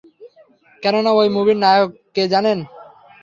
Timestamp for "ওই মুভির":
1.11-1.57